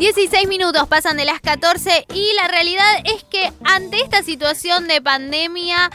16 0.00 0.48
minutos 0.48 0.88
pasan 0.88 1.18
de 1.18 1.26
las 1.26 1.42
14 1.42 2.06
y 2.14 2.32
la 2.32 2.48
realidad 2.48 2.86
es 3.04 3.22
que 3.24 3.52
ante 3.64 4.00
esta 4.00 4.22
situación 4.22 4.88
de 4.88 5.02
pandemia 5.02 5.90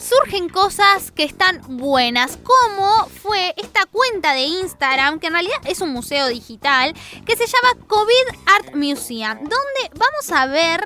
surgen 0.00 0.48
cosas 0.48 1.10
que 1.10 1.24
están 1.24 1.60
buenas, 1.76 2.38
como 2.38 3.06
fue 3.08 3.52
esta 3.58 3.84
cuenta 3.92 4.32
de 4.32 4.44
Instagram, 4.44 5.20
que 5.20 5.26
en 5.26 5.34
realidad 5.34 5.58
es 5.66 5.82
un 5.82 5.92
museo 5.92 6.28
digital, 6.28 6.94
que 7.26 7.36
se 7.36 7.44
llama 7.44 7.86
COVID 7.88 8.38
Art 8.46 8.74
Museum, 8.74 9.40
donde 9.40 9.90
vamos 9.98 10.32
a 10.32 10.46
ver 10.46 10.82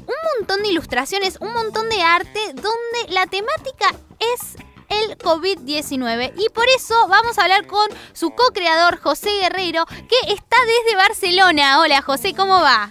un 0.00 0.38
montón 0.38 0.62
de 0.62 0.68
ilustraciones, 0.68 1.38
un 1.40 1.54
montón 1.54 1.88
de 1.88 2.02
arte, 2.02 2.40
donde 2.52 3.08
la 3.08 3.24
temática 3.24 3.86
es 4.18 4.59
el 4.90 5.16
COVID-19. 5.16 6.32
Y 6.36 6.48
por 6.50 6.66
eso 6.76 6.94
vamos 7.08 7.38
a 7.38 7.42
hablar 7.42 7.66
con 7.66 7.88
su 8.12 8.30
co-creador 8.30 8.98
José 8.98 9.30
Guerrero, 9.40 9.86
que 9.86 10.32
está 10.32 10.56
desde 10.66 10.96
Barcelona. 10.96 11.80
Hola 11.80 12.02
José, 12.02 12.34
¿cómo 12.34 12.60
va? 12.60 12.90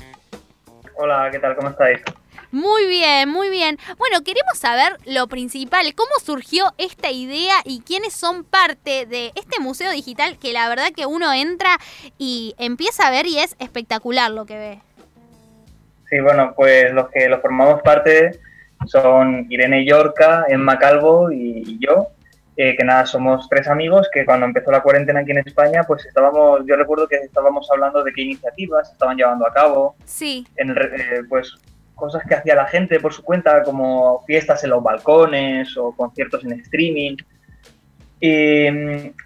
Hola, 0.96 1.30
¿qué 1.32 1.40
tal? 1.40 1.56
¿Cómo 1.56 1.70
estáis? 1.70 2.00
Muy 2.52 2.88
bien, 2.88 3.30
muy 3.30 3.50
bien. 3.50 3.78
Bueno, 4.00 4.24
queremos 4.24 4.58
saber 4.58 4.98
lo 5.06 5.28
principal, 5.28 5.94
cómo 5.94 6.10
surgió 6.24 6.74
esta 6.80 7.12
idea 7.12 7.56
y 7.64 7.82
quiénes 7.82 8.14
son 8.14 8.44
parte 8.44 9.06
de 9.06 9.32
este 9.36 9.60
museo 9.60 9.92
digital 9.92 10.40
que 10.40 10.52
la 10.52 10.68
verdad 10.68 10.92
que 10.96 11.06
uno 11.06 11.32
entra 11.32 11.78
y 12.18 12.56
empieza 12.58 13.06
a 13.06 13.12
ver 13.12 13.28
y 13.28 13.38
es 13.38 13.56
espectacular 13.60 14.32
lo 14.32 14.46
que 14.46 14.58
ve. 14.58 14.82
Sí, 16.10 16.20
bueno, 16.22 16.54
pues 16.56 16.92
los 16.92 17.10
que 17.10 17.30
lo 17.30 17.40
formamos 17.40 17.84
parte 17.84 18.40
son 18.86 19.48
Irene 19.50 19.86
Yorca, 19.86 20.46
Emma 20.48 20.78
Calvo 20.78 21.32
y, 21.32 21.78
yo, 21.80 22.08
eh, 22.56 22.76
que 22.76 22.84
nada, 22.84 23.06
somos 23.06 23.48
tres 23.50 23.68
amigos 23.68 24.10
que 24.12 24.26
cuando 24.26 24.46
empezó 24.46 24.72
la 24.72 24.82
cuarentena 24.82 25.22
aquí 25.22 25.32
en 25.32 25.40
España, 25.40 25.84
pues 25.88 26.06
estábamos, 26.06 26.62
yo 26.66 26.76
recuerdo 26.76 27.08
que 27.08 27.18
estábamos 27.18 27.70
hablando 27.72 28.04
de 28.04 28.12
qué 28.14 28.22
iniciativas 28.24 28.92
estaban 28.92 29.18
llevando 29.18 29.48
a 29.48 29.54
cabo. 29.54 29.96
Sí. 30.06 30.46
En, 30.56 30.72
eh, 30.72 31.24
pues 31.28 31.56
cosas 31.96 32.24
que 32.28 32.36
hacía 32.36 32.56
la 32.56 32.66
gente 32.66 33.00
por 33.00 33.14
su 33.14 33.24
cuenta, 33.24 33.62
como 33.64 34.24
fiestas 34.26 34.64
en 34.64 34.70
los 34.72 34.82
balcones 34.82 35.76
o 35.78 35.92
conciertos 35.92 36.44
en 36.46 36.54
streaming. 36.54 37.18
Y, 38.22 38.68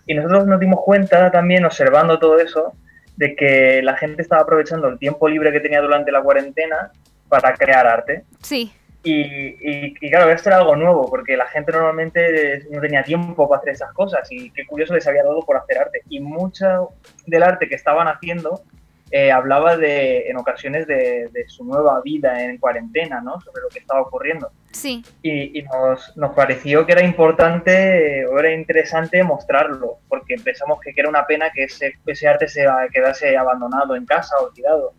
y, 0.06 0.14
nosotros 0.16 0.46
nos 0.48 0.60
dimos 0.60 0.82
cuenta 0.84 1.32
también, 1.32 1.66
observando 1.66 2.20
todo 2.20 2.40
eso, 2.40 2.74
de 3.16 3.36
que 3.36 3.82
la 3.84 3.96
gente 3.96 4.22
estaba 4.22 4.42
aprovechando 4.42 4.88
el 4.88 5.00
tiempo 5.00 5.30
libre 5.30 5.52
que 5.52 5.60
tenía 5.60 5.82
durante 5.82 6.12
la 6.12 6.22
cuarentena 6.22 6.92
para 7.30 7.54
crear 7.54 7.88
arte. 7.88 8.24
Sí. 8.42 8.72
Y, 9.06 9.94
claro, 10.10 10.32
esto 10.32 10.50
era 10.50 10.60
algo 10.60 10.78
nuevo, 10.78 11.10
porque 11.10 11.36
la 11.36 11.48
gente 11.48 11.74
normalmente 11.74 12.66
no 12.72 12.80
tenía 12.80 13.04
tiempo 13.04 13.50
para 13.50 13.60
hacer 13.60 13.74
esas 13.74 13.92
cosas 13.94 14.26
y 14.32 14.50
qué 14.52 14.66
curioso 14.66 14.94
les 14.94 15.06
había 15.08 15.24
dado 15.24 15.42
por 15.42 15.58
hacer 15.58 15.78
arte. 15.78 16.02
Y 16.08 16.22
mucho 16.22 16.90
del 17.26 17.44
arte 17.44 17.68
que 17.68 17.76
estaban 17.76 18.08
haciendo 18.08 18.64
eh, 19.12 19.32
hablaba 19.32 19.76
de, 19.76 20.30
en 20.30 20.38
ocasiones 20.38 20.88
de, 20.88 21.30
su 21.48 21.66
nueva 21.66 22.02
vida 22.02 22.44
en 22.44 22.58
cuarentena, 22.58 23.22
¿no? 23.22 23.40
Sobre 23.42 23.62
lo 23.62 23.70
que 23.70 23.80
estaba 23.80 24.02
ocurriendo. 24.02 24.52
Sí. 24.72 25.04
Y, 25.22 25.62
nos, 25.64 26.16
nos, 26.16 26.34
pareció 26.34 26.86
que 26.86 26.94
era 26.94 27.04
importante 27.04 28.26
o 28.26 28.40
era 28.40 28.54
interesante 28.54 29.22
mostrarlo, 29.22 29.98
porque 30.08 30.36
pensamos 30.44 30.80
que 30.80 30.94
era 30.96 31.10
una 31.10 31.28
pena 31.28 31.52
que 31.52 31.66
ese, 31.66 31.94
ese 32.08 32.28
arte 32.28 32.48
se 32.48 32.66
quedase 32.92 33.36
abandonado 33.38 33.96
en 33.96 34.06
casa, 34.06 34.36
olvidado. 34.38 34.94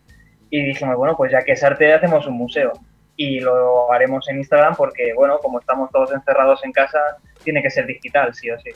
Y 0.51 0.61
dijimos, 0.61 0.95
bueno, 0.95 1.17
pues 1.17 1.31
ya 1.31 1.41
que 1.41 1.53
es 1.53 1.63
arte, 1.63 1.91
hacemos 1.91 2.27
un 2.27 2.35
museo 2.35 2.71
y 3.15 3.39
lo 3.39 3.91
haremos 3.91 4.27
en 4.29 4.37
Instagram 4.37 4.75
porque, 4.75 5.13
bueno, 5.13 5.39
como 5.39 5.59
estamos 5.59 5.89
todos 5.91 6.11
encerrados 6.11 6.63
en 6.63 6.71
casa, 6.71 6.99
tiene 7.43 7.61
que 7.61 7.69
ser 7.69 7.85
digital, 7.85 8.33
sí 8.33 8.49
o 8.49 8.59
sí. 8.59 8.71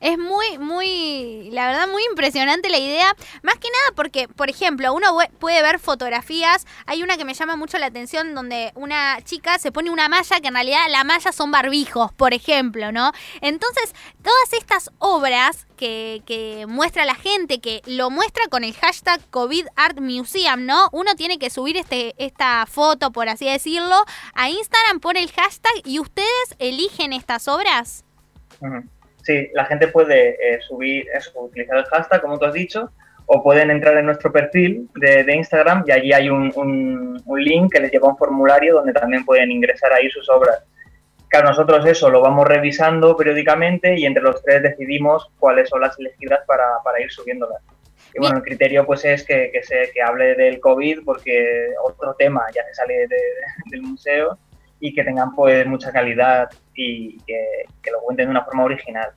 Es 0.00 0.16
muy, 0.16 0.56
muy, 0.56 1.50
la 1.52 1.66
verdad, 1.66 1.86
muy 1.86 2.02
impresionante 2.08 2.70
la 2.70 2.78
idea. 2.78 3.14
Más 3.42 3.56
que 3.56 3.68
nada 3.68 3.94
porque, 3.94 4.28
por 4.28 4.48
ejemplo, 4.48 4.94
uno 4.94 5.08
puede 5.38 5.60
ver 5.60 5.78
fotografías. 5.78 6.66
Hay 6.86 7.02
una 7.02 7.18
que 7.18 7.26
me 7.26 7.34
llama 7.34 7.56
mucho 7.56 7.76
la 7.76 7.86
atención 7.86 8.34
donde 8.34 8.72
una 8.74 9.20
chica 9.22 9.58
se 9.58 9.72
pone 9.72 9.90
una 9.90 10.08
malla 10.08 10.40
que 10.40 10.48
en 10.48 10.54
realidad 10.54 10.86
la 10.88 11.04
malla 11.04 11.32
son 11.32 11.50
barbijos, 11.50 12.12
por 12.14 12.32
ejemplo, 12.32 12.92
¿no? 12.92 13.12
Entonces, 13.42 13.94
todas 14.22 14.52
estas 14.54 14.90
obras 14.98 15.66
que, 15.76 16.22
que, 16.24 16.64
muestra 16.66 17.04
la 17.04 17.14
gente, 17.14 17.60
que 17.60 17.82
lo 17.84 18.08
muestra 18.08 18.46
con 18.48 18.64
el 18.64 18.74
hashtag 18.74 19.20
COVID 19.30 19.66
Art 19.76 20.00
Museum, 20.00 20.64
¿no? 20.64 20.88
Uno 20.92 21.14
tiene 21.14 21.38
que 21.38 21.50
subir 21.50 21.76
este, 21.76 22.14
esta 22.16 22.64
foto, 22.66 23.12
por 23.12 23.28
así 23.28 23.44
decirlo, 23.44 24.04
a 24.34 24.48
Instagram 24.48 25.00
por 25.00 25.18
el 25.18 25.30
hashtag 25.32 25.72
y 25.84 25.98
ustedes 25.98 26.56
eligen 26.58 27.12
estas 27.12 27.48
obras. 27.48 28.04
Sí, 29.30 29.48
la 29.54 29.64
gente 29.64 29.86
puede 29.86 30.30
eh, 30.30 30.60
subir, 30.60 31.06
eso, 31.14 31.30
utilizar 31.40 31.78
el 31.78 31.84
hashtag, 31.84 32.20
como 32.20 32.36
tú 32.36 32.46
has 32.46 32.52
dicho, 32.52 32.90
o 33.26 33.44
pueden 33.44 33.70
entrar 33.70 33.96
en 33.96 34.06
nuestro 34.06 34.32
perfil 34.32 34.88
de, 34.96 35.24
Instagram 35.32 35.84
y 35.86 35.92
allí 35.92 36.12
hay 36.12 36.28
un, 36.28 36.52
un, 36.56 37.44
link 37.44 37.72
que 37.72 37.78
les 37.78 37.92
lleva 37.92 38.08
a 38.08 38.10
un 38.10 38.16
formulario 38.16 38.74
donde 38.74 38.92
también 38.92 39.24
pueden 39.24 39.52
ingresar 39.52 39.92
ahí 39.92 40.10
sus 40.10 40.28
obras. 40.28 40.64
Claro, 41.28 41.50
nosotros 41.50 41.86
eso 41.86 42.10
lo 42.10 42.20
vamos 42.20 42.48
revisando 42.48 43.16
periódicamente 43.16 43.96
y 43.96 44.04
entre 44.04 44.24
los 44.24 44.42
tres 44.42 44.64
decidimos 44.64 45.30
cuáles 45.38 45.68
son 45.68 45.82
las 45.82 45.96
elegidas 46.00 46.40
para, 46.44 46.64
para 46.82 47.00
ir 47.00 47.12
subiéndolas. 47.12 47.62
Y 48.12 48.18
bueno, 48.18 48.38
el 48.38 48.42
criterio 48.42 48.84
pues 48.84 49.04
es 49.04 49.22
que, 49.22 49.52
que, 49.52 49.62
se, 49.62 49.92
que 49.94 50.02
hable 50.02 50.34
del 50.34 50.58
COVID 50.58 51.04
porque 51.04 51.68
otro 51.84 52.14
tema 52.14 52.42
ya 52.52 52.64
se 52.64 52.74
sale 52.74 53.06
del 53.70 53.82
museo 53.82 54.36
y 54.80 54.94
que 54.94 55.04
tengan 55.04 55.34
pues 55.34 55.66
mucha 55.66 55.92
calidad 55.92 56.48
y 56.74 57.18
que, 57.20 57.66
lo 57.92 58.00
cuenten 58.00 58.26
de 58.26 58.30
una 58.30 58.44
forma 58.44 58.64
original. 58.64 59.10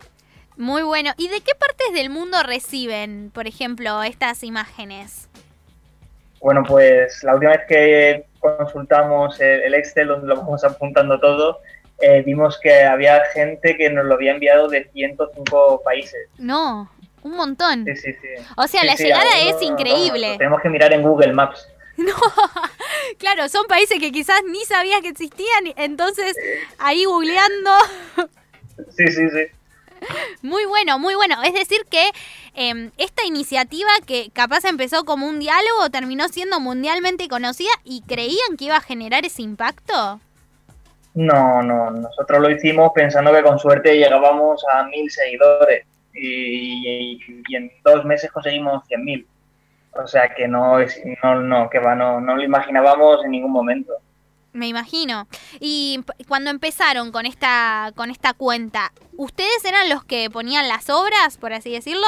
Muy 0.57 0.83
bueno. 0.83 1.11
¿Y 1.17 1.29
de 1.29 1.41
qué 1.41 1.53
partes 1.55 1.93
del 1.93 2.09
mundo 2.09 2.37
reciben, 2.43 3.31
por 3.33 3.47
ejemplo, 3.47 4.03
estas 4.03 4.43
imágenes? 4.43 5.29
Bueno, 6.41 6.63
pues 6.67 7.23
la 7.23 7.33
última 7.33 7.53
vez 7.53 7.61
que 7.67 8.25
consultamos 8.39 9.39
el 9.39 9.73
Excel, 9.73 10.09
donde 10.09 10.27
lo 10.27 10.35
vamos 10.35 10.63
apuntando 10.63 11.19
todo, 11.19 11.59
eh, 12.01 12.21
vimos 12.25 12.59
que 12.59 12.83
había 12.83 13.21
gente 13.33 13.77
que 13.77 13.89
nos 13.89 14.05
lo 14.05 14.15
había 14.15 14.33
enviado 14.33 14.67
de 14.67 14.89
105 14.91 15.81
países. 15.83 16.27
No, 16.37 16.91
un 17.23 17.35
montón. 17.35 17.85
Sí, 17.85 17.95
sí, 17.95 18.13
sí. 18.13 18.43
O 18.57 18.67
sea, 18.67 18.83
la 18.83 18.95
llegada 18.95 19.39
es 19.47 19.61
increíble. 19.61 20.35
tenemos 20.37 20.61
que 20.61 20.69
mirar 20.69 20.91
en 20.91 21.01
Google 21.01 21.31
Maps. 21.31 21.67
No, 21.97 22.15
claro, 23.19 23.47
son 23.49 23.65
países 23.67 23.99
que 23.99 24.11
quizás 24.11 24.41
ni 24.49 24.65
sabías 24.65 25.01
que 25.01 25.09
existían, 25.09 25.73
entonces 25.77 26.35
ahí 26.79 27.05
googleando. 27.05 27.71
Sí, 28.89 29.07
sí, 29.07 29.29
sí. 29.29 29.45
Muy 30.41 30.65
bueno, 30.65 30.99
muy 30.99 31.15
bueno. 31.15 31.41
Es 31.43 31.53
decir 31.53 31.85
que 31.89 32.11
em, 32.55 32.91
esta 32.97 33.25
iniciativa 33.25 33.89
que 34.05 34.29
capaz 34.33 34.65
empezó 34.65 35.05
como 35.05 35.27
un 35.27 35.39
diálogo 35.39 35.89
terminó 35.91 36.27
siendo 36.27 36.59
mundialmente 36.59 37.27
conocida 37.27 37.71
y 37.83 38.01
creían 38.01 38.57
que 38.57 38.65
iba 38.65 38.77
a 38.77 38.81
generar 38.81 39.25
ese 39.25 39.41
impacto. 39.41 40.19
No, 41.13 41.61
no, 41.61 41.91
nosotros 41.91 42.41
lo 42.41 42.49
hicimos 42.49 42.91
pensando 42.93 43.31
que 43.31 43.43
con 43.43 43.59
suerte 43.59 43.95
llegábamos 43.95 44.65
a 44.73 44.83
mil 44.87 45.09
seguidores 45.11 45.85
y, 46.13 47.19
y 47.47 47.55
en 47.55 47.71
dos 47.85 48.03
meses 48.03 48.31
conseguimos 48.31 48.83
cien 48.87 49.05
mil. 49.05 49.27
O 49.95 50.07
sea 50.07 50.33
que 50.33 50.47
no, 50.47 50.79
es, 50.79 50.99
no, 51.23 51.35
no, 51.41 51.69
que 51.69 51.79
va, 51.79 51.95
no, 51.95 52.19
no 52.19 52.35
lo 52.35 52.43
imaginábamos 52.43 53.23
en 53.23 53.31
ningún 53.31 53.51
momento. 53.51 53.93
Me 54.53 54.67
imagino. 54.67 55.27
Y 55.59 56.03
cuando 56.27 56.49
empezaron 56.49 57.11
con 57.11 57.25
esta, 57.25 57.91
con 57.95 58.09
esta 58.09 58.33
cuenta, 58.33 58.91
¿ustedes 59.17 59.65
eran 59.65 59.89
los 59.89 60.03
que 60.03 60.29
ponían 60.29 60.67
las 60.67 60.89
obras, 60.89 61.37
por 61.37 61.53
así 61.53 61.71
decirlo? 61.71 62.07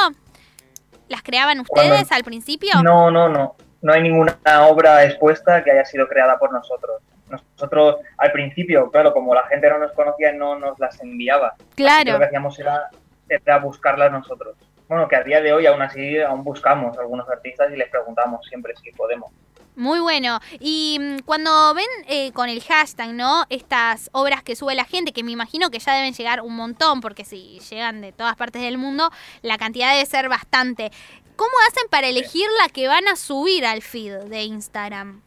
¿Las 1.08 1.22
creaban 1.22 1.60
ustedes 1.60 2.12
al 2.12 2.24
principio? 2.24 2.82
No, 2.84 3.12
no, 3.12 3.30
no. 3.30 3.56
No 3.82 3.94
hay 3.94 4.02
ninguna 4.02 4.38
obra 4.68 5.04
expuesta 5.04 5.64
que 5.64 5.72
haya 5.72 5.86
sido 5.86 6.08
creada 6.08 6.38
por 6.40 6.52
nosotros. 6.52 7.02
Nosotros 7.30 7.98
al 8.18 8.32
principio, 8.32 8.90
claro, 8.90 9.14
como 9.14 9.34
la 9.34 9.46
gente 9.48 9.70
no 9.70 9.80
nos 9.80 9.92
conocía, 9.94 10.32
no 10.32 10.58
nos 10.58 10.80
las 10.80 11.00
enviaba. 11.02 11.56
Claro. 11.76 12.14
lo 12.14 12.20
que 12.20 12.26
hacíamos 12.26 12.60
era, 12.60 12.90
era 13.28 13.58
buscarlas 13.60 14.12
nosotros 14.12 14.56
bueno, 14.88 15.08
que 15.08 15.16
a 15.16 15.24
día 15.24 15.42
de 15.42 15.54
hoy 15.54 15.66
aún 15.66 15.82
así 15.82 16.20
aún 16.20 16.44
buscamos 16.44 16.98
a 16.98 17.02
algunos 17.02 17.28
artistas 17.30 17.72
y 17.72 17.78
les 17.78 17.90
preguntamos 17.90 18.46
siempre 18.46 18.74
si 18.76 18.92
podemos. 18.92 19.32
Muy 19.76 20.00
bueno. 20.00 20.40
Y 20.60 20.98
mm, 21.00 21.20
cuando 21.26 21.74
ven 21.74 21.86
eh, 22.08 22.32
con 22.32 22.50
el 22.50 22.62
hashtag, 22.64 23.14
¿no? 23.14 23.44
Estas 23.50 24.10
obras 24.14 24.42
que 24.42 24.56
sube 24.56 24.74
la 24.74 24.86
gente, 24.86 25.12
que 25.12 25.24
me 25.24 25.32
imagino 25.32 25.70
que 25.70 25.80
ya 25.80 25.94
deben 25.94 26.14
llegar 26.14 26.42
un 26.42 26.56
montón, 26.56 27.02
porque 27.02 27.26
si 27.26 27.60
llegan 27.60 28.02
de 28.02 28.14
todas 28.14 28.36
partes 28.36 28.62
del 28.62 28.78
mundo, 28.78 29.10
la 29.42 29.58
cantidad 29.58 29.92
debe 29.92 30.06
ser 30.06 30.30
bastante. 30.30 30.92
¿Cómo 31.36 31.52
hacen 31.68 31.90
para 31.90 32.08
elegir 32.08 32.48
la 32.62 32.70
que 32.70 32.88
van 32.88 33.08
a 33.10 33.18
subir 33.18 33.66
al 33.66 33.82
feed 33.82 34.20
de 34.26 34.44
Instagram? 34.44 35.22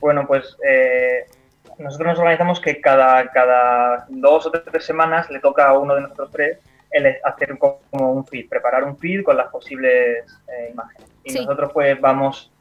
Bueno, 0.00 0.26
pues 0.26 0.56
eh, 0.68 1.26
nosotros 1.78 2.08
nos 2.08 2.18
organizamos 2.18 2.60
que 2.60 2.80
cada, 2.80 3.30
cada 3.30 4.06
dos 4.08 4.46
o 4.46 4.50
tres 4.50 4.84
semanas 4.84 5.30
le 5.30 5.38
toca 5.38 5.68
a 5.68 5.78
uno 5.78 5.94
de 5.94 6.00
nosotros 6.02 6.30
tres 6.32 6.58
el 6.94 7.16
hacer 7.24 7.58
como 7.58 8.12
un 8.12 8.26
feed, 8.26 8.48
preparar 8.48 8.84
un 8.84 8.96
feed 8.96 9.24
con 9.24 9.36
las 9.36 9.48
posibles 9.48 10.24
eh, 10.48 10.70
imágenes. 10.70 11.08
Y 11.24 11.34
nosotros 11.34 11.72
pues 11.72 12.00
vamos, 12.00 12.52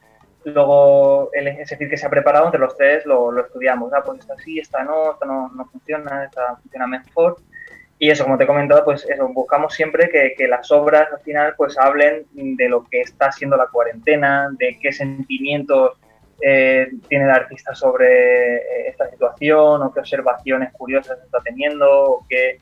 luego 0.44 1.30
el, 1.33 1.47
ese 1.47 1.77
feed 1.77 1.89
que 1.89 1.97
se 1.97 2.07
ha 2.07 2.09
preparado 2.09 2.45
entre 2.45 2.59
los 2.59 2.75
tres 2.75 3.06
lo, 3.06 3.31
lo 3.31 3.45
estudiamos. 3.45 3.94
Ah, 3.94 4.01
pues 4.03 4.19
esta 4.19 4.35
sí, 4.38 4.59
esta 4.59 4.83
no, 4.83 5.13
esta 5.13 5.25
no, 5.25 5.50
no 5.50 5.65
funciona, 5.65 6.25
esta 6.25 6.56
funciona 6.57 6.88
mejor. 6.88 7.38
Y 8.00 8.09
eso, 8.09 8.24
como 8.24 8.38
te 8.38 8.44
he 8.44 8.47
comentado, 8.47 8.83
pues 8.83 9.06
eso, 9.07 9.27
buscamos 9.30 9.74
siempre 9.74 10.09
que, 10.09 10.33
que, 10.36 10.47
las 10.47 10.71
obras 10.71 11.07
al 11.13 11.19
final 11.21 11.53
pues 11.56 11.77
hablen 11.77 12.25
de 12.33 12.68
lo 12.68 12.83
que 12.86 13.01
está 13.01 13.31
siendo 13.31 13.56
la 13.56 13.68
cuarentena, 13.68 14.50
de 14.57 14.77
qué 14.81 14.91
sentimientos 14.91 15.97
eh, 16.41 16.89
tiene 17.07 17.25
el 17.25 17.31
artista 17.31 17.74
sobre 17.75 18.56
eh, 18.56 18.88
esta 18.88 19.09
situación 19.09 19.81
o 19.81 19.94
qué 19.94 20.01
observaciones 20.01 20.74
curiosas 20.74 21.19
está 21.24 21.39
teniendo 21.39 21.88
o 21.89 22.25
que 22.27 22.57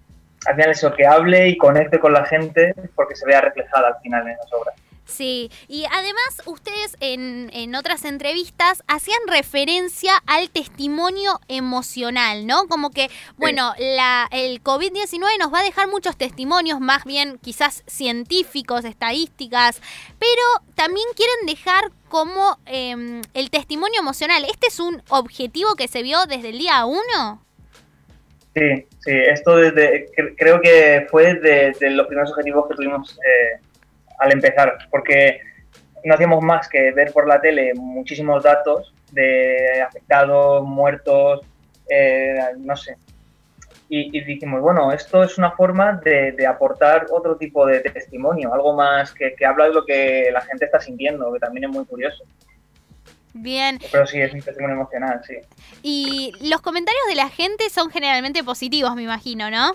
al 0.45 0.55
final 0.55 0.71
eso, 0.71 0.93
que 0.93 1.05
hable 1.05 1.49
y 1.49 1.57
conecte 1.57 1.99
con 1.99 2.13
la 2.13 2.25
gente 2.25 2.73
porque 2.95 3.15
se 3.15 3.25
vea 3.25 3.41
reflejada 3.41 3.89
al 3.89 4.01
final 4.01 4.27
en 4.27 4.33
esas 4.33 4.53
obras. 4.53 4.75
Sí, 5.11 5.51
y 5.67 5.83
además 5.91 6.41
ustedes 6.45 6.95
en, 7.01 7.49
en, 7.53 7.75
otras 7.75 8.05
entrevistas 8.05 8.81
hacían 8.88 9.19
referencia 9.27 10.13
al 10.25 10.49
testimonio 10.49 11.41
emocional, 11.49 12.47
¿no? 12.47 12.67
Como 12.67 12.91
que, 12.91 13.09
bueno, 13.35 13.73
la, 13.77 14.29
el 14.31 14.63
COVID-19 14.63 15.38
nos 15.38 15.53
va 15.53 15.59
a 15.59 15.63
dejar 15.63 15.89
muchos 15.89 16.15
testimonios, 16.15 16.79
más 16.79 17.03
bien 17.03 17.39
quizás 17.39 17.83
científicos, 17.88 18.85
estadísticas, 18.85 19.81
pero 20.17 20.71
también 20.75 21.07
quieren 21.15 21.45
dejar 21.45 21.91
como 22.07 22.57
eh, 22.65 23.21
el 23.33 23.49
testimonio 23.49 23.99
emocional. 23.99 24.45
¿Este 24.45 24.67
es 24.67 24.79
un 24.79 25.03
objetivo 25.09 25.75
que 25.75 25.89
se 25.89 26.03
vio 26.03 26.25
desde 26.25 26.49
el 26.49 26.57
día 26.57 26.85
uno? 26.85 27.43
Sí, 28.53 28.86
sí, 29.00 29.12
esto 29.12 29.56
desde, 29.56 30.07
creo 30.38 30.59
que 30.59 31.07
fue 31.09 31.36
de, 31.36 31.74
los 31.92 32.07
primeros 32.07 32.31
objetivos 32.31 32.68
que 32.68 32.75
tuvimos 32.75 33.18
eh, 33.19 33.59
al 34.19 34.33
empezar, 34.33 34.77
porque 34.89 35.39
no 36.03 36.13
hacíamos 36.13 36.44
más 36.44 36.68
que 36.68 36.92
ver 36.92 37.13
por 37.13 37.27
la 37.27 37.39
tele 37.39 37.74
muchísimos 37.75 38.44
datos 38.44 38.94
de 39.12 39.81
afectados, 39.81 40.63
muertos, 40.65 41.42
eh, 41.89 42.39
no 42.57 42.75
sé. 42.75 42.95
Y, 43.94 44.09
dijimos, 44.24 44.62
bueno, 44.62 44.94
esto 44.94 45.21
es 45.21 45.38
una 45.38 45.51
forma 45.51 46.00
de, 46.03 46.48
aportar 46.48 47.07
otro 47.12 47.36
tipo 47.36 47.65
de, 47.65 47.81
testimonio, 47.81 48.53
algo 48.53 48.74
más 48.74 49.13
que, 49.13 49.36
habla 49.45 49.65
de 49.65 49.74
lo 49.74 49.86
que 49.86 50.30
la 50.31 50.39
gente 50.42 50.63
está 50.63 50.80
sintiendo, 50.80 51.31
que 51.33 51.39
también 51.39 51.65
es 51.65 51.71
muy 51.71 51.86
curioso. 51.86 52.24
Bien. 53.33 53.79
Pero 53.91 54.05
sí, 54.05 54.19
es 54.19 54.33
un 54.33 54.41
testimonio 54.41 54.75
emocional, 54.75 55.21
sí. 55.25 55.35
Y 55.81 56.33
los 56.41 56.61
comentarios 56.61 57.03
de 57.07 57.15
la 57.15 57.29
gente 57.29 57.69
son 57.69 57.89
generalmente 57.89 58.43
positivos, 58.43 58.95
me 58.95 59.03
imagino, 59.03 59.49
¿no? 59.49 59.73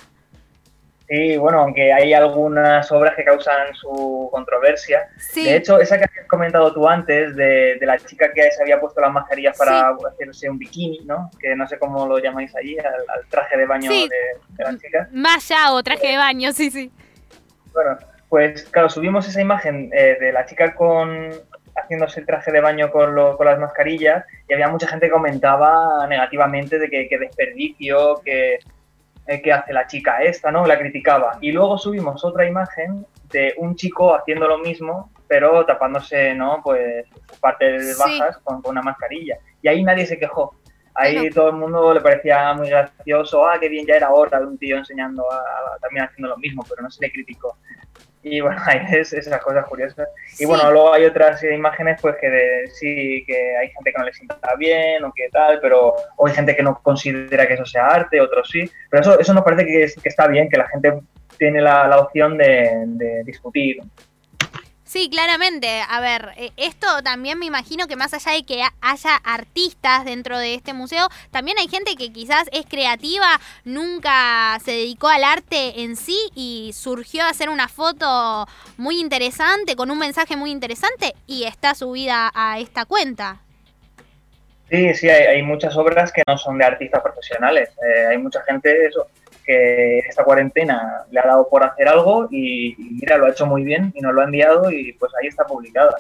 Sí, 1.09 1.37
bueno, 1.37 1.61
aunque 1.61 1.93
hay 1.93 2.13
algunas 2.13 2.91
obras 2.91 3.15
que 3.15 3.25
causan 3.25 3.73
su 3.75 4.29
controversia. 4.33 5.09
Sí. 5.19 5.45
De 5.45 5.57
hecho, 5.57 5.79
esa 5.79 5.99
que 5.99 6.05
has 6.05 6.27
comentado 6.27 6.73
tú 6.75 6.89
antes, 6.89 7.37
de, 7.37 7.77
de, 7.79 7.87
la 7.87 7.97
chica 7.99 8.33
que 8.33 8.51
se 8.51 8.61
había 8.61 8.81
puesto 8.81 9.01
las 9.01 9.13
mascarillas 9.13 9.57
para 9.57 9.95
sí. 9.97 10.05
hacerse 10.05 10.51
un 10.51 10.59
bikini, 10.59 11.05
¿no? 11.05 11.31
Que 11.39 11.55
no 11.55 11.69
sé 11.69 11.79
cómo 11.79 12.07
lo 12.09 12.19
llamáis 12.19 12.55
allí, 12.57 12.77
al, 12.79 13.05
al 13.09 13.27
traje 13.29 13.57
de 13.57 13.67
baño 13.67 13.89
sí. 13.89 14.09
de, 14.09 14.57
de, 14.57 14.73
la 14.73 14.79
chica. 14.79 15.09
Malla 15.13 15.73
o 15.75 15.83
traje 15.85 16.09
de 16.09 16.17
baño, 16.17 16.51
sí, 16.53 16.71
sí. 16.71 16.91
Bueno, 17.73 17.99
pues 18.29 18.65
claro, 18.65 18.91
subimos 18.91 19.29
esa 19.29 19.41
imagen 19.41 19.91
eh, 19.93 20.17
de 20.21 20.33
la 20.33 20.45
chica 20.45 20.75
con 20.75 21.31
haciéndose 21.87 22.21
el 22.21 22.27
traje 22.27 22.53
de 22.53 22.61
baño 22.61 22.91
con, 22.91 23.15
lo, 23.15 23.37
con, 23.37 23.47
las 23.47 23.59
mascarillas 23.59 24.25
y 24.49 24.53
había 24.53 24.69
mucha 24.69 24.87
gente 24.87 25.07
que 25.07 25.13
comentaba 25.13 26.07
negativamente 26.07 26.79
de 26.79 26.91
que, 26.91 27.09
que 27.09 27.19
desperdicio, 27.19 28.21
que 28.25 28.59
eh, 29.29 29.43
que 29.43 29.53
hace 29.53 29.73
la 29.73 29.89
chica 29.89 30.23
esta, 30.23 30.53
¿no? 30.53 30.65
La 30.67 30.79
criticaba. 30.79 31.39
Y 31.41 31.51
luego 31.51 31.77
subimos 31.79 32.25
otra 32.25 32.47
imagen 32.47 33.05
de 33.33 33.55
un 33.57 33.75
chico 33.75 34.15
haciendo 34.15 34.47
lo 34.47 34.59
mismo, 34.59 35.11
pero 35.27 35.67
tapándose, 35.67 36.33
¿no? 36.33 36.61
Pues 36.63 37.07
partes 37.41 37.99
bajas 37.99 38.37
sí. 38.37 38.41
con, 38.45 38.63
con, 38.63 38.71
una 38.71 38.83
mascarilla. 38.83 39.37
Y 39.63 39.69
ahí 39.69 39.83
nadie 39.83 40.07
se 40.07 40.17
quejó. 40.17 40.55
Ahí 40.95 41.17
bueno. 41.17 41.35
todo 41.35 41.49
el 41.49 41.57
mundo 41.57 41.93
le 41.93 42.01
parecía 42.01 42.55
muy 42.55 42.69
gracioso, 42.69 43.45
ah, 43.45 43.59
qué 43.59 43.69
bien, 43.69 43.85
ya 43.85 43.97
era 43.97 44.13
hora 44.13 44.39
de 44.39 44.47
un 44.47 44.59
tío 44.59 44.77
enseñando, 44.77 45.29
a, 45.31 45.37
a, 45.39 45.79
también 45.81 46.05
haciendo 46.05 46.29
lo 46.29 46.37
mismo, 46.37 46.65
pero 46.69 46.83
no 46.83 46.91
se 46.91 47.05
le 47.05 47.11
criticó. 47.11 47.59
Y 48.29 48.41
bueno, 48.41 48.61
hay 48.67 48.81
es, 48.91 49.13
esas 49.13 49.41
cosas 49.41 49.65
curiosas. 49.67 50.09
Sí. 50.29 50.43
Y 50.43 50.47
bueno, 50.47 50.71
luego 50.73 50.93
hay 50.93 51.05
otras 51.05 51.43
imágenes 51.45 52.01
pues 52.03 52.17
que 52.21 52.29
de, 52.29 52.67
sí, 52.69 53.25
que 53.25 53.57
hay 53.57 53.69
gente 53.71 53.93
que 53.93 53.99
no 53.99 54.05
le 54.05 54.13
sienta 54.13 54.55
bien 54.59 55.05
o 55.05 55.13
que 55.15 55.29
tal, 55.31 55.61
pero 55.61 55.95
o 56.17 56.27
hay 56.27 56.35
gente 56.35 56.57
que 56.57 56.63
no 56.63 56.81
considera 56.83 57.47
que 57.47 57.55
eso 57.55 57.65
sea 57.65 57.87
arte, 57.87 58.21
otros 58.21 58.49
sí. 58.51 58.69
Pero 58.91 59.01
eso, 59.03 59.21
eso 59.21 59.33
nos 59.33 59.45
parece 59.45 59.65
que, 59.65 59.85
es, 59.85 59.95
que 59.95 60.09
está 60.09 60.27
bien, 60.27 60.49
que 60.49 60.59
la 60.59 60.69
gente 60.69 61.01
tiene 61.39 61.61
la, 61.61 61.87
la 61.87 62.01
opción 62.01 62.37
de, 62.37 62.83
de 62.87 63.23
discutir. 63.25 63.79
Sí, 64.87 65.11
claramente. 65.11 65.83
A 65.89 66.01
ver, 66.01 66.31
eh, 66.37 66.53
esto 66.57 66.87
también 67.03 67.41
me 67.41 67.47
imagino 67.47 67.89
que 67.89 67.97
más 67.97 68.15
allá 68.15 68.33
de 68.33 68.45
que 68.45 68.63
haya 68.81 69.17
artistas 69.25 70.05
dentro 70.05 70.39
de 70.39 70.55
este 70.55 70.75
museo, 70.75 71.09
también 71.33 71.59
hay 71.59 71.67
gente 71.67 71.97
que 71.97 72.13
quizás 72.13 72.49
es 72.53 72.67
creativa, 72.67 73.41
nunca 73.65 74.57
se 74.65 74.71
dedicó 74.71 75.09
al 75.09 75.25
arte 75.25 75.83
en 75.83 75.97
sí 75.97 76.17
y 76.37 76.71
surgió 76.73 77.25
a 77.25 77.31
hacer 77.31 77.51
una 77.51 77.67
foto 77.67 78.47
muy 78.77 79.01
interesante, 79.01 79.75
con 79.75 79.91
un 79.91 79.99
mensaje 79.99 80.37
muy 80.37 80.53
interesante 80.53 81.15
y 81.27 81.45
está 81.45 81.75
subida 81.75 82.31
a 82.33 82.61
esta 82.61 82.85
cuenta. 82.85 83.41
Sí, 84.71 84.95
sí, 84.95 85.09
hay, 85.09 85.27
hay 85.27 85.43
muchas 85.43 85.77
obras 85.77 86.13
que 86.13 86.23
no 86.29 86.39
son 86.39 86.59
de 86.59 86.65
artistas 86.65 87.03
profesionales. 87.03 87.71
Eh, 87.71 88.07
hay 88.07 88.19
mucha 88.19 88.41
gente, 88.45 88.87
eso, 88.87 89.09
que 89.47 89.99
esta 90.01 90.25
cuarentena 90.25 91.05
le 91.11 91.21
ha 91.21 91.27
dado 91.27 91.49
por 91.49 91.65
hacer 91.65 91.89
algo 91.89 92.29
y, 92.31 92.73
y, 92.73 92.91
mira, 93.01 93.17
lo 93.17 93.27
ha 93.27 93.31
hecho 93.31 93.47
muy 93.47 93.63
bien 93.63 93.93
y 93.95 94.01
nos 94.01 94.13
lo 94.13 94.21
ha 94.21 94.25
enviado 94.25 94.71
y 94.71 94.93
pues 94.95 95.13
ahí 95.21 95.29
está 95.29 95.45
publicada. 95.45 95.97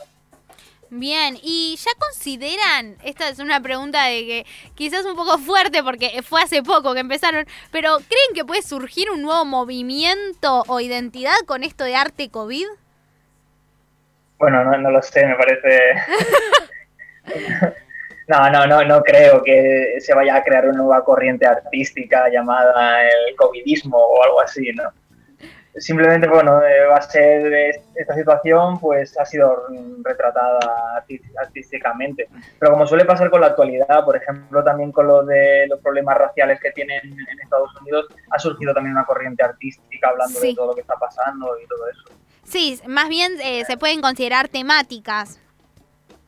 Bien, 0.90 1.37
y 1.43 1.76
ya 1.76 1.90
consideran, 1.98 2.96
esta 3.02 3.28
es 3.28 3.40
una 3.40 3.60
pregunta 3.60 4.04
de 4.04 4.25
que 4.25 4.46
quizás 4.75 5.04
un 5.04 5.16
poco 5.16 5.37
fuerte 5.38 5.82
porque 5.82 6.22
fue 6.22 6.43
hace 6.43 6.62
poco 6.62 6.94
que 6.94 7.00
empezaron, 7.00 7.44
pero 7.72 7.96
¿creen 7.96 8.34
que 8.34 8.44
puede 8.44 8.62
surgir 8.62 9.10
un 9.10 9.22
nuevo 9.22 9.44
movimiento 9.44 10.62
o 10.69 10.81
identidad 10.81 11.34
con 11.46 11.64
esto 11.64 11.84
de 11.84 11.96
arte 11.96 12.31
COVID? 12.31 12.66
Bueno, 14.38 14.64
no, 14.64 14.78
no 14.78 14.90
lo 14.90 15.02
sé, 15.02 15.26
me 15.26 15.34
parece... 15.34 15.94
No, 18.28 18.50
no, 18.50 18.67
no, 18.67 18.84
no 18.84 19.02
creo 19.02 19.43
que 19.43 19.96
se 20.00 20.14
vaya 20.14 20.37
a 20.37 20.43
crear 20.43 20.69
una 20.69 20.78
nueva 20.78 21.05
corriente 21.05 21.46
artística 21.46 22.28
llamada 22.28 23.02
el 23.05 23.37
covidismo 23.37 23.96
o 23.96 24.23
algo 24.25 24.40
así, 24.40 24.73
¿no? 24.73 24.93
Simplemente, 25.78 26.26
bueno, 26.26 26.62
eh, 26.62 26.87
va 26.87 26.96
a 26.96 27.02
ser 27.02 27.82
esta 27.94 28.14
situación, 28.14 28.81
pues 28.81 29.17
ha 29.19 29.26
sido 29.26 29.67
retratada 30.02 30.58
artísticamente. 31.38 32.28
Pero 32.58 32.73
como 32.73 32.87
suele 32.87 33.05
pasar 33.05 33.31
con 33.31 33.43
la 33.43 33.49
actualidad, 33.49 34.02
por 34.05 34.17
ejemplo, 34.17 34.64
también 34.64 34.90
con 34.90 35.06
lo 35.06 35.23
de 35.23 35.67
los 35.69 35.78
problemas 35.81 36.17
raciales 36.17 36.58
que 36.61 36.73
tienen 36.73 37.02
en 37.05 37.40
Estados 37.40 37.70
Unidos, 37.82 38.06
ha 38.31 38.38
surgido 38.38 38.73
también 38.73 38.96
una 38.96 39.05
corriente 39.05 39.44
artística 39.44 40.08
hablando 40.08 40.40
sí. 40.40 40.49
de 40.49 40.55
todo 40.55 40.69
lo 40.69 40.75
que 40.75 40.81
está 40.81 40.94
pasando 40.94 41.55
y 41.62 41.66
todo 41.66 41.88
eso. 41.88 42.04
Sí, 42.42 42.80
más 42.87 43.11
bien 43.11 43.33
eh, 43.42 43.64
se 43.66 43.76
pueden 43.76 44.00
considerar 44.00 44.49
temáticas. 44.49 45.38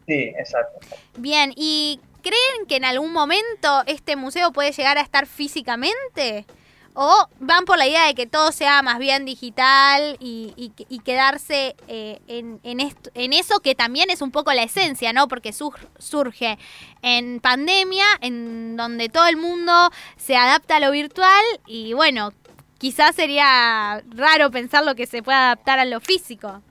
Sí, 0.09 0.33
exacto. 0.39 0.87
Bien, 1.19 1.53
¿y 1.55 2.01
creen 2.23 2.67
que 2.67 2.77
en 2.77 2.87
algún 2.87 3.13
momento 3.13 3.83
este 3.87 4.17
museo 4.17 4.53
puede 4.53 4.73
llegar 4.73 4.97
a 4.97 5.03
estar 5.03 5.27
físicamente? 5.27 6.47
¿O 6.95 7.29
van 7.39 7.67
por 7.67 7.77
la 7.77 7.87
idea 7.87 8.07
de 8.07 8.15
que 8.15 8.27
todo 8.27 8.51
sea 8.51 8.83
más 8.83 8.99
bien 8.99 9.27
digital 9.27 10.17
y, 10.19 10.55
y, 10.57 10.73
y 10.89 10.99
quedarse 11.01 11.77
eh, 11.87 12.21
en, 12.27 12.81
esto, 12.81 13.11
en, 13.15 13.35
eso 13.35 13.61
que 13.61 13.75
también 13.75 14.11
es 14.11 14.23
un 14.23 14.33
poco 14.33 14.53
la 14.55 14.63
esencia, 14.63 15.13
¿no? 15.13 15.29
Porque 15.29 15.53
sur, 15.53 15.75
surge 15.99 16.59
en 17.03 17.39
pandemia, 17.41 18.07
en 18.23 18.77
donde 18.77 19.11
todo 19.11 19.27
el 19.27 19.37
mundo 19.37 19.91
se 20.17 20.37
adapta 20.37 20.77
a 20.77 20.81
lo 20.81 20.91
virtual 20.91 21.45
y 21.67 21.93
bueno, 21.93 22.33
quizás 22.79 23.15
sería 23.15 24.03
raro 24.09 24.51
pensar 24.51 24.85
lo 24.85 24.95
que 24.95 25.07
se 25.07 25.23
puede 25.23 25.39
adaptar 25.39 25.79
a 25.79 25.85
lo 25.85 26.01
físico. 26.01 26.63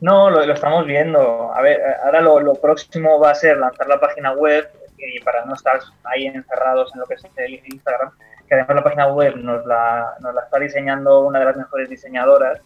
No, 0.00 0.30
lo, 0.30 0.44
lo, 0.44 0.52
estamos 0.52 0.86
viendo. 0.86 1.52
A 1.54 1.62
ver, 1.62 1.80
ahora 2.04 2.20
lo, 2.20 2.40
lo, 2.40 2.54
próximo 2.54 3.18
va 3.18 3.30
a 3.30 3.34
ser 3.34 3.56
lanzar 3.56 3.86
la 3.86 4.00
página 4.00 4.32
web 4.32 4.68
y 4.98 5.20
para 5.20 5.44
no 5.44 5.54
estar 5.54 5.80
ahí 6.04 6.26
encerrados 6.26 6.92
en 6.94 7.00
lo 7.00 7.06
que 7.06 7.14
es 7.14 7.24
el 7.36 7.60
Instagram, 7.66 8.10
que 8.48 8.54
además 8.54 8.76
la 8.76 8.84
página 8.84 9.06
web 9.12 9.36
nos 9.36 9.64
la, 9.66 10.14
nos 10.20 10.34
la 10.34 10.42
está 10.42 10.58
diseñando 10.58 11.20
una 11.20 11.38
de 11.38 11.44
las 11.44 11.56
mejores 11.56 11.88
diseñadoras 11.88 12.60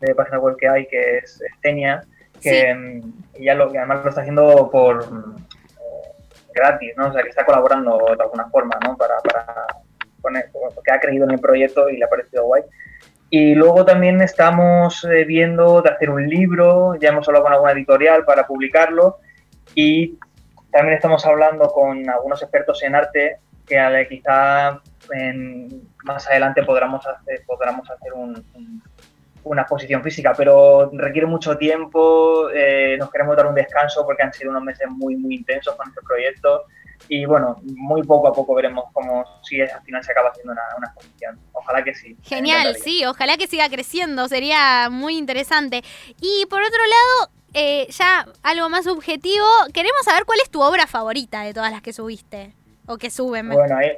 de 0.00 0.14
página 0.14 0.38
web 0.38 0.56
que 0.56 0.68
hay, 0.68 0.86
que 0.86 1.18
es 1.18 1.40
Tenia, 1.60 2.02
que 2.40 2.74
sí. 2.74 3.14
ella 3.34 3.54
lo, 3.54 3.66
además 3.66 4.02
lo 4.02 4.08
está 4.08 4.22
haciendo 4.22 4.68
por 4.70 5.02
eh, 5.02 6.12
gratis, 6.54 6.92
¿no? 6.96 7.08
O 7.08 7.12
sea, 7.12 7.22
que 7.22 7.28
está 7.28 7.44
colaborando 7.44 7.98
de 8.16 8.22
alguna 8.22 8.48
forma, 8.48 8.78
¿no? 8.84 8.96
Para, 8.96 9.18
para 9.20 9.66
poner, 10.20 10.50
porque 10.52 10.90
ha 10.90 11.00
creído 11.00 11.24
en 11.24 11.32
el 11.32 11.40
proyecto 11.40 11.88
y 11.88 11.98
le 11.98 12.04
ha 12.04 12.08
parecido 12.08 12.44
guay. 12.44 12.62
Y 13.34 13.54
luego 13.54 13.82
también 13.86 14.20
estamos 14.20 15.04
eh, 15.04 15.24
viendo 15.24 15.80
de 15.80 15.88
hacer 15.88 16.10
un 16.10 16.28
libro, 16.28 16.96
ya 16.96 17.08
hemos 17.08 17.26
hablado 17.26 17.44
con 17.44 17.54
alguna 17.54 17.72
editorial 17.72 18.26
para 18.26 18.46
publicarlo 18.46 19.20
y 19.74 20.18
también 20.70 20.96
estamos 20.96 21.24
hablando 21.24 21.68
con 21.68 22.10
algunos 22.10 22.42
expertos 22.42 22.82
en 22.82 22.94
arte 22.94 23.38
que 23.66 23.76
eh, 23.78 24.06
quizá 24.06 24.82
en, 25.14 25.88
más 26.04 26.28
adelante 26.28 26.62
podamos 26.62 27.06
hacer, 27.06 27.42
podamos 27.46 27.90
hacer 27.90 28.12
un, 28.12 28.34
una 29.44 29.62
exposición 29.62 30.02
física, 30.02 30.34
pero 30.36 30.90
requiere 30.92 31.26
mucho 31.26 31.56
tiempo, 31.56 32.48
eh, 32.50 32.96
nos 32.98 33.10
queremos 33.10 33.36
dar 33.36 33.46
un 33.46 33.54
descanso 33.54 34.04
porque 34.04 34.22
han 34.22 34.32
sido 34.32 34.50
unos 34.50 34.62
meses 34.62 34.88
muy, 34.90 35.16
muy 35.16 35.36
intensos 35.36 35.74
con 35.74 35.88
este 35.88 36.00
proyecto 36.02 36.64
y 37.08 37.24
bueno, 37.26 37.56
muy 37.64 38.02
poco 38.02 38.28
a 38.28 38.32
poco 38.32 38.54
veremos 38.54 38.84
cómo 38.92 39.24
si 39.42 39.60
al 39.60 39.82
final 39.82 40.04
se 40.04 40.12
acaba 40.12 40.30
haciendo 40.30 40.52
una, 40.52 40.62
una 40.78 40.86
exposición. 40.86 41.38
Ojalá 41.52 41.82
que 41.82 41.94
sí. 41.94 42.16
Genial, 42.22 42.76
sí, 42.76 43.04
ojalá 43.04 43.36
que 43.36 43.46
siga 43.46 43.68
creciendo, 43.68 44.28
sería 44.28 44.88
muy 44.90 45.18
interesante. 45.18 45.82
Y 46.20 46.46
por 46.46 46.62
otro 46.62 46.78
lado, 46.78 47.32
eh, 47.54 47.86
ya 47.90 48.26
algo 48.42 48.68
más 48.68 48.84
subjetivo, 48.84 49.46
queremos 49.74 50.02
saber 50.04 50.24
cuál 50.24 50.38
es 50.42 50.50
tu 50.50 50.62
obra 50.62 50.86
favorita 50.86 51.42
de 51.42 51.52
todas 51.52 51.70
las 51.70 51.82
que 51.82 51.92
subiste 51.92 52.54
o 52.86 52.96
que 52.96 53.10
suben. 53.10 53.48
Bueno, 53.48 53.76
ahí, 53.76 53.90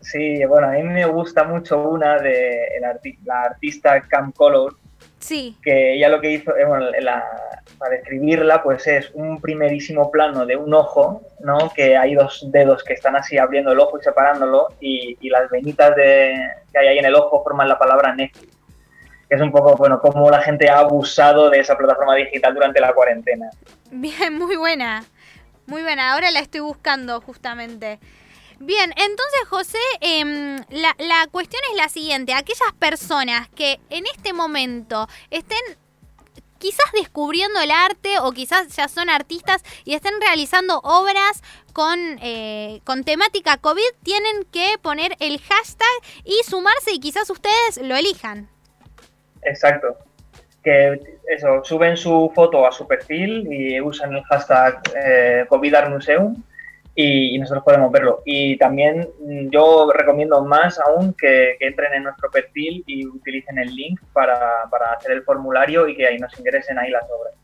sí, 0.00 0.44
bueno, 0.44 0.68
a 0.68 0.72
mí 0.72 0.82
me 0.82 1.06
gusta 1.06 1.44
mucho 1.44 1.88
una 1.88 2.18
de 2.18 2.80
la 3.24 3.42
artista 3.42 4.00
Cam 4.08 4.32
Color, 4.32 4.76
Sí. 5.18 5.56
Que 5.62 5.94
ella 5.94 6.08
lo 6.08 6.20
que 6.20 6.32
hizo, 6.32 6.56
eh, 6.56 6.64
bueno, 6.64 6.86
para 7.78 7.96
describirla, 7.96 8.62
pues 8.62 8.86
es 8.86 9.10
un 9.14 9.40
primerísimo 9.40 10.10
plano 10.10 10.46
de 10.46 10.56
un 10.56 10.72
ojo, 10.72 11.22
¿no? 11.40 11.72
Que 11.74 11.96
hay 11.96 12.14
dos 12.14 12.46
dedos 12.52 12.84
que 12.84 12.92
están 12.94 13.16
así 13.16 13.38
abriendo 13.38 13.72
el 13.72 13.80
ojo 13.80 13.98
y 13.98 14.04
separándolo, 14.04 14.68
y, 14.80 15.16
las 15.28 15.50
venitas 15.50 15.96
de, 15.96 16.34
que 16.72 16.78
hay 16.78 16.88
ahí 16.88 16.98
en 16.98 17.06
el 17.06 17.14
ojo 17.14 17.42
forman 17.42 17.68
la 17.68 17.78
palabra 17.78 18.14
Netflix. 18.14 18.56
Que 19.28 19.34
es 19.34 19.40
un 19.40 19.50
poco, 19.50 19.74
bueno, 19.76 20.00
cómo 20.00 20.30
la 20.30 20.40
gente 20.40 20.68
ha 20.68 20.78
abusado 20.78 21.50
de 21.50 21.58
esa 21.58 21.76
plataforma 21.76 22.14
digital 22.14 22.54
durante 22.54 22.80
la 22.80 22.92
cuarentena. 22.92 23.50
Bien, 23.90 24.38
muy 24.38 24.56
buena. 24.56 25.04
Muy 25.66 25.82
buena. 25.82 26.12
Ahora 26.12 26.30
la 26.30 26.38
estoy 26.38 26.60
buscando 26.60 27.20
justamente. 27.20 27.98
Bien, 28.58 28.90
entonces 28.96 29.48
José, 29.48 29.78
em, 30.00 30.56
la, 30.70 30.94
la 30.98 31.26
cuestión 31.30 31.62
es 31.70 31.76
la 31.76 31.88
siguiente, 31.88 32.32
aquellas 32.32 32.72
personas 32.78 33.48
que 33.50 33.78
en 33.90 34.06
este 34.06 34.32
momento 34.32 35.08
estén 35.30 35.60
quizás 36.58 36.90
descubriendo 36.92 37.60
el 37.60 37.70
arte 37.70 38.18
o 38.20 38.32
quizás 38.32 38.74
ya 38.74 38.88
son 38.88 39.10
artistas 39.10 39.62
y 39.84 39.94
estén 39.94 40.14
realizando 40.20 40.80
obras 40.82 41.42
con, 41.72 41.98
eh, 42.22 42.80
con 42.84 43.04
temática 43.04 43.58
COVID, 43.58 43.82
tienen 44.02 44.44
que 44.50 44.78
poner 44.80 45.12
el 45.20 45.38
hashtag 45.38 45.86
y 46.24 46.42
sumarse 46.44 46.92
y 46.92 47.00
quizás 47.00 47.28
ustedes 47.30 47.78
lo 47.82 47.96
elijan. 47.96 48.48
Exacto. 49.42 49.98
Que 50.64 51.00
eso, 51.28 51.62
suben 51.62 51.96
su 51.96 52.32
foto 52.34 52.66
a 52.66 52.72
su 52.72 52.86
perfil 52.86 53.46
y 53.52 53.80
usan 53.80 54.14
el 54.14 54.24
hashtag 54.24 54.80
eh, 54.96 55.46
COVID 55.48 55.74
Art 55.74 55.90
Museum 55.90 56.42
y, 56.96 57.38
nosotros 57.38 57.62
podemos 57.62 57.92
verlo. 57.92 58.22
Y 58.24 58.56
también 58.56 59.08
mm, 59.20 59.50
yo 59.50 59.92
recomiendo 59.92 60.42
más 60.44 60.80
aún 60.80 61.14
que, 61.14 61.56
entren 61.60 61.92
en 61.94 62.04
nuestro 62.04 62.30
perfil 62.30 62.82
y 62.86 63.06
utilicen 63.06 63.58
el 63.58 63.74
link 63.74 64.00
para, 64.12 64.64
para 64.70 64.92
hacer 64.92 65.12
el 65.12 65.22
formulario 65.22 65.86
y 65.86 65.94
que 65.94 66.06
ahí 66.06 66.18
nos 66.18 66.36
ingresen 66.38 66.78
ahí 66.78 66.90
las 66.90 67.04
obras. 67.04 67.34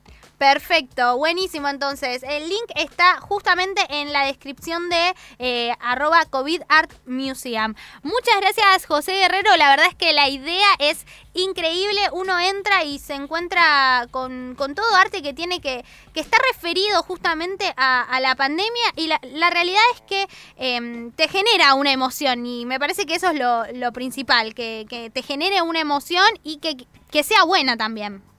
Perfecto, 0.42 1.18
buenísimo. 1.18 1.68
Entonces. 1.68 2.24
El 2.24 2.48
link 2.48 2.64
está 2.74 3.20
justamente 3.20 3.80
en 3.88 4.12
la 4.12 4.26
descripción 4.26 4.90
de 4.90 5.14
eh, 5.38 5.72
arroba 5.78 6.24
COVID 6.24 6.62
Art 6.68 6.90
Museum. 7.06 7.74
Muchas 8.02 8.40
gracias 8.40 8.86
José 8.86 9.12
Guerrero, 9.12 9.56
la 9.56 9.70
verdad 9.70 9.86
es 9.88 9.94
que 9.94 10.12
la 10.12 10.28
idea 10.28 10.66
es 10.80 11.06
increíble, 11.34 12.00
uno 12.12 12.40
entra 12.40 12.82
y 12.82 12.98
se 12.98 13.14
encuentra 13.14 14.08
con, 14.10 14.56
todo 14.56 14.96
arte 14.96 15.22
que 15.22 15.32
tiene 15.32 15.60
que, 15.60 15.84
que 16.12 16.20
está 16.20 16.38
referido 16.52 17.04
justamente 17.04 17.72
a, 17.76 18.18
la 18.20 18.34
pandemia. 18.34 18.92
Y 18.96 19.06
la, 19.06 19.50
realidad 19.50 19.82
es 19.94 20.00
que 20.00 20.26
em, 20.56 21.12
te 21.12 21.28
genera 21.28 21.74
una 21.74 21.92
emoción. 21.92 22.44
Y 22.46 22.66
me 22.66 22.80
parece 22.80 23.06
que 23.06 23.14
eso 23.14 23.30
es 23.30 23.38
lo, 23.38 23.92
principal, 23.92 24.54
que, 24.54 24.86
que, 24.88 25.08
te 25.08 25.22
genere 25.22 25.62
una 25.62 25.78
emoción 25.78 26.26
y 26.42 26.58
que 26.58 27.22
sea 27.22 27.44
buena 27.44 27.76
también 27.76 28.31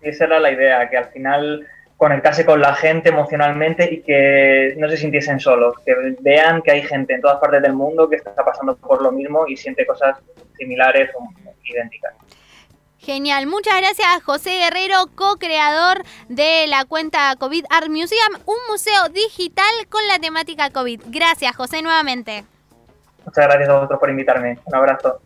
esa 0.00 0.24
era 0.24 0.40
la 0.40 0.52
idea, 0.52 0.88
que 0.88 0.96
al 0.96 1.06
final 1.06 1.66
conectase 1.96 2.46
con 2.46 2.60
la 2.60 2.74
gente 2.74 3.08
emocionalmente 3.08 3.92
y 3.92 4.02
que 4.02 4.74
no 4.78 4.88
se 4.88 4.96
sintiesen 4.96 5.40
solos, 5.40 5.74
que 5.84 5.94
vean 6.20 6.62
que 6.62 6.70
hay 6.70 6.82
gente 6.82 7.14
en 7.14 7.20
todas 7.20 7.38
partes 7.38 7.60
del 7.60 7.72
mundo 7.72 8.08
que 8.08 8.16
está 8.16 8.32
pasando 8.44 8.76
por 8.76 9.02
lo 9.02 9.10
mismo 9.10 9.46
y 9.48 9.56
siente 9.56 9.84
cosas 9.84 10.16
similares 10.56 11.10
o 11.14 11.28
idénticas. 11.64 12.14
Genial, 12.98 13.46
muchas 13.46 13.80
gracias 13.80 14.22
José 14.24 14.50
Guerrero, 14.58 15.06
co-creador 15.14 16.02
de 16.28 16.66
la 16.68 16.84
cuenta 16.84 17.34
COVID 17.38 17.64
Art 17.70 17.88
Museum, 17.88 18.42
un 18.44 18.56
museo 18.70 19.08
digital 19.08 19.64
con 19.88 20.06
la 20.06 20.18
temática 20.18 20.70
COVID. 20.70 21.02
Gracias 21.06 21.56
José 21.56 21.82
nuevamente. 21.82 22.44
Muchas 23.24 23.46
gracias 23.46 23.68
a 23.68 23.74
vosotros 23.74 24.00
por 24.00 24.10
invitarme. 24.10 24.58
Un 24.64 24.74
abrazo. 24.74 25.20